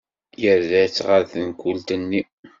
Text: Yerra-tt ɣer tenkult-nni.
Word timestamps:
Yerra-tt 0.41 1.05
ɣer 1.07 1.21
tenkult-nni. 1.31 2.21